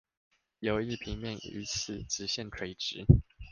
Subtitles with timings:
[0.57, 3.05] 有一平面與此直線垂直